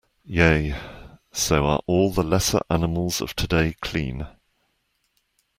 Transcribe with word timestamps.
Yea, 0.25 0.73
so 1.31 1.63
are 1.67 1.79
all 1.85 2.09
the 2.09 2.23
lesser 2.23 2.59
animals 2.71 3.21
of 3.21 3.35
today 3.35 3.75
clean. 3.81 4.25